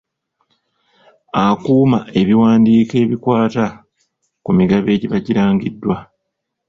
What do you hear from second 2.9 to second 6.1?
ebikwata ku migabo egiba girangiddwa.